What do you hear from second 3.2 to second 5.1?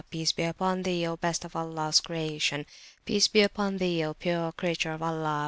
be upon Thee, O pure Creature of